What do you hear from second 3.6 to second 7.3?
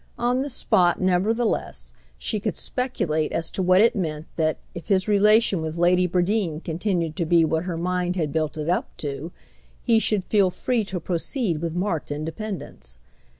what it meant that, if his relation with Lady Bradeen continued to